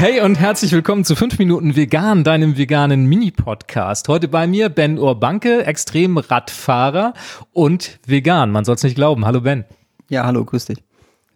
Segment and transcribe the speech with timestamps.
[0.00, 4.08] Hey und herzlich willkommen zu 5 Minuten Vegan, deinem veganen Mini-Podcast.
[4.08, 7.12] Heute bei mir Ben Urbanke, Extremradfahrer
[7.52, 8.50] und vegan.
[8.50, 9.26] Man soll es nicht glauben.
[9.26, 9.66] Hallo Ben.
[10.08, 10.78] Ja, hallo, grüß dich.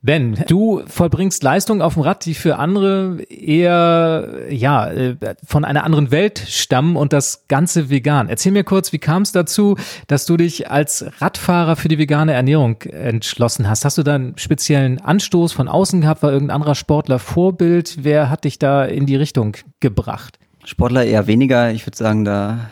[0.05, 5.83] Ben, du vollbringst Leistungen auf dem Rad, die für andere eher ja äh, von einer
[5.83, 8.29] anderen Welt stammen und das Ganze vegan.
[8.29, 12.35] Erzähl mir kurz, wie kam es dazu, dass du dich als Radfahrer für die vegane
[12.35, 13.87] Ernährung entschlossen hast?
[13.87, 16.23] Hast du da einen speziellen Anstoß von außen gehabt?
[16.23, 17.97] War irgendein anderer Sportler Vorbild?
[18.03, 20.39] Wer hat dich da in die Richtung gebracht?
[20.65, 21.73] Sportler eher weniger.
[21.73, 22.69] Ich würde sagen, da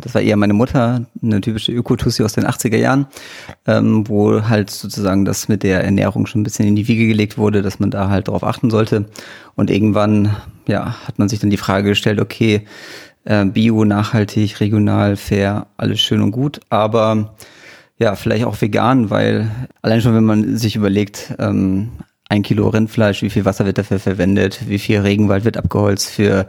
[0.00, 3.06] das war eher meine Mutter, eine typische Ökotussi aus den 80er Jahren,
[3.66, 7.38] ähm, wo halt sozusagen das mit der Ernährung schon ein bisschen in die Wiege gelegt
[7.38, 9.06] wurde, dass man da halt darauf achten sollte.
[9.56, 10.36] Und irgendwann,
[10.66, 12.66] ja, hat man sich dann die Frage gestellt, okay,
[13.24, 17.34] äh, bio, nachhaltig, regional, fair, alles schön und gut, aber
[17.98, 19.50] ja, vielleicht auch vegan, weil
[19.82, 21.90] allein schon, wenn man sich überlegt, ähm,
[22.30, 26.46] ein Kilo Rindfleisch, wie viel Wasser wird dafür verwendet, wie viel Regenwald wird abgeholzt für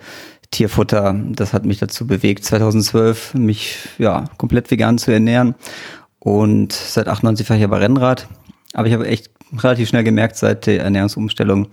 [0.52, 1.20] Tierfutter.
[1.30, 5.56] Das hat mich dazu bewegt, 2012 mich ja komplett vegan zu ernähren.
[6.20, 8.28] Und seit 98 fahre ich aber Rennrad.
[8.74, 11.68] Aber ich habe echt relativ schnell gemerkt, seit der Ernährungsumstellung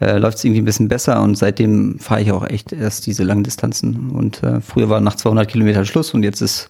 [0.00, 3.24] äh, läuft es irgendwie ein bisschen besser und seitdem fahre ich auch echt erst diese
[3.24, 4.10] langen Distanzen.
[4.10, 6.68] Und äh, früher war nach 200 Kilometern Schluss und jetzt ist,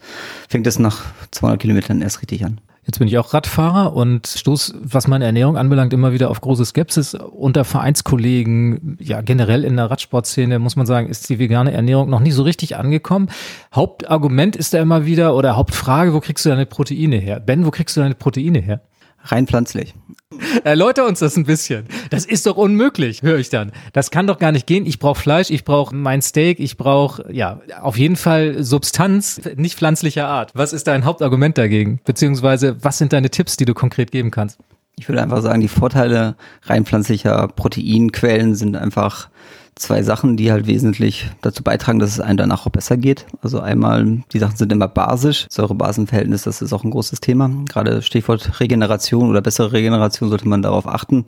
[0.49, 2.61] fängt es nach 200 Kilometern erst richtig an.
[2.87, 6.65] Jetzt bin ich auch Radfahrer und stoß, was meine Ernährung anbelangt, immer wieder auf große
[6.65, 8.97] Skepsis unter Vereinskollegen.
[9.01, 12.45] Ja, generell in der Radsportszene muss man sagen, ist die vegane Ernährung noch nicht so
[12.45, 13.29] richtig angekommen.
[13.75, 17.41] Hauptargument ist da immer wieder oder Hauptfrage, wo kriegst du deine Proteine her?
[17.41, 18.81] Ben, wo kriegst du deine Proteine her?
[19.27, 19.95] Rein pflanzlich.
[20.65, 21.87] Erläuter uns das ein bisschen.
[22.11, 23.73] Das ist doch unmöglich, höre ich dann.
[23.93, 24.87] Das kann doch gar nicht gehen.
[24.87, 29.77] Ich brauche Fleisch, ich brauche mein Steak, ich brauche ja auf jeden Fall Substanz, nicht
[29.77, 30.53] pflanzlicher Art.
[30.55, 32.01] Was ist dein Hauptargument dagegen?
[32.05, 34.59] Beziehungsweise was sind deine Tipps, die du konkret geben kannst?
[34.99, 39.29] Ich würde einfach sagen, die Vorteile rein pflanzlicher Proteinquellen sind einfach
[39.77, 43.27] zwei Sachen, die halt wesentlich dazu beitragen, dass es einem danach auch besser geht.
[43.43, 45.47] Also einmal, die Sachen sind immer basisch.
[45.51, 47.51] Säure-Basen-Verhältnis, das ist auch ein großes Thema.
[47.69, 51.27] Gerade Stichwort Regeneration oder bessere Regeneration sollte man darauf achten,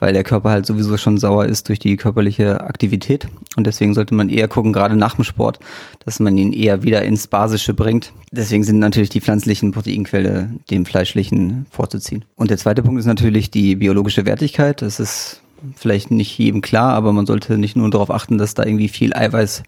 [0.00, 3.28] weil der Körper halt sowieso schon sauer ist durch die körperliche Aktivität.
[3.56, 5.60] Und deswegen sollte man eher gucken, gerade nach dem Sport,
[6.04, 8.12] dass man ihn eher wieder ins Basische bringt.
[8.32, 12.24] Deswegen sind natürlich die pflanzlichen Proteinquelle dem fleischlichen vorzuziehen.
[12.34, 14.82] Und der zweite Punkt ist natürlich die biologische Wertigkeit.
[14.82, 15.43] Das ist
[15.76, 19.14] vielleicht nicht jedem klar, aber man sollte nicht nur darauf achten, dass da irgendwie viel
[19.14, 19.62] Eiweiß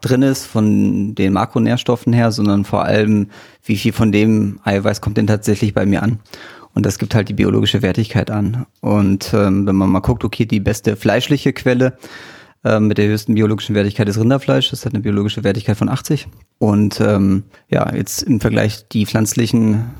[0.00, 3.28] drin ist von den Makronährstoffen her, sondern vor allem,
[3.64, 6.18] wie viel von dem Eiweiß kommt denn tatsächlich bei mir an.
[6.74, 8.66] Und das gibt halt die biologische Wertigkeit an.
[8.80, 11.98] Und ähm, wenn man mal guckt, okay, die beste fleischliche Quelle
[12.64, 16.28] ähm, mit der höchsten biologischen Wertigkeit ist Rinderfleisch, das hat eine biologische Wertigkeit von 80.
[16.58, 19.90] Und ähm, ja, jetzt im Vergleich die pflanzlichen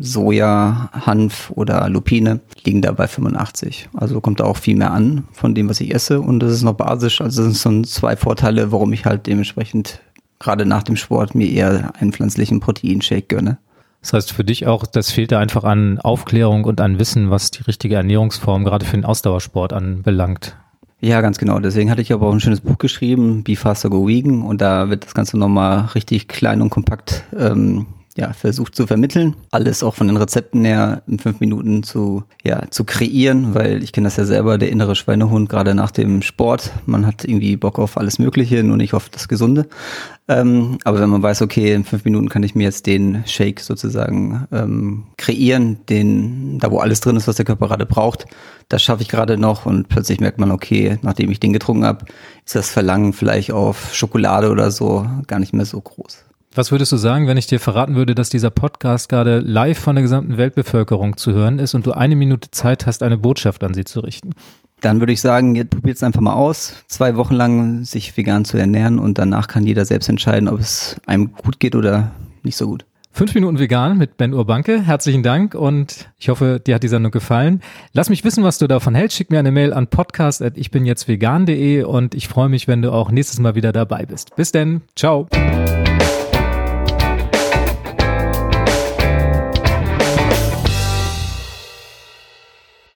[0.00, 3.88] Soja, Hanf oder Lupine liegen da bei 85.
[3.94, 6.20] Also kommt da auch viel mehr an von dem, was ich esse.
[6.20, 7.20] Und das ist noch basisch.
[7.20, 10.00] Also das sind so zwei Vorteile, warum ich halt dementsprechend
[10.38, 13.58] gerade nach dem Sport mir eher einen pflanzlichen Proteinshake gönne.
[14.00, 17.52] Das heißt für dich auch, das fehlt da einfach an Aufklärung und an Wissen, was
[17.52, 20.56] die richtige Ernährungsform gerade für den Ausdauersport anbelangt.
[21.00, 21.58] Ja, ganz genau.
[21.58, 24.42] Deswegen hatte ich aber auch ein schönes Buch geschrieben, Be Faster Go Vegan.
[24.42, 29.34] Und da wird das Ganze nochmal richtig klein und kompakt ähm, ja, versucht zu vermitteln.
[29.50, 33.92] Alles auch von den Rezepten her in fünf Minuten zu, ja, zu kreieren, weil ich
[33.92, 36.72] kenne das ja selber, der innere Schweinehund, gerade nach dem Sport.
[36.84, 39.66] Man hat irgendwie Bock auf alles Mögliche, nur nicht auf das Gesunde.
[40.28, 43.60] Ähm, aber wenn man weiß, okay, in fünf Minuten kann ich mir jetzt den Shake
[43.60, 48.26] sozusagen ähm, kreieren, den, da wo alles drin ist, was der Körper gerade braucht,
[48.68, 52.04] das schaffe ich gerade noch und plötzlich merkt man, okay, nachdem ich den getrunken habe,
[52.44, 56.24] ist das Verlangen vielleicht auf Schokolade oder so gar nicht mehr so groß.
[56.54, 59.96] Was würdest du sagen, wenn ich dir verraten würde, dass dieser Podcast gerade live von
[59.96, 63.72] der gesamten Weltbevölkerung zu hören ist und du eine Minute Zeit hast, eine Botschaft an
[63.72, 64.34] sie zu richten?
[64.82, 68.44] Dann würde ich sagen, jetzt probiert es einfach mal aus, zwei Wochen lang sich vegan
[68.44, 72.10] zu ernähren und danach kann jeder selbst entscheiden, ob es einem gut geht oder
[72.42, 72.84] nicht so gut.
[73.14, 74.82] Fünf Minuten vegan mit Ben Urbanke.
[74.82, 77.62] Herzlichen Dank und ich hoffe, dir hat die Sendung gefallen.
[77.92, 79.16] Lass mich wissen, was du davon hältst.
[79.16, 83.54] Schick mir eine Mail an podcast.ichbinjetztvegan.de und ich freue mich, wenn du auch nächstes Mal
[83.54, 84.34] wieder dabei bist.
[84.36, 84.82] Bis denn.
[84.96, 85.28] Ciao.